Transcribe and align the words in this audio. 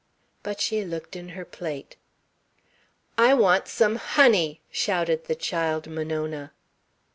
But 0.41 0.59
she 0.59 0.83
looked 0.83 1.15
in 1.15 1.29
her 1.37 1.45
plate. 1.45 1.95
"I 3.19 3.35
want 3.35 3.67
some 3.67 3.97
honey," 3.97 4.59
shouted 4.71 5.25
the 5.25 5.35
child, 5.35 5.87
Monona. 5.87 6.53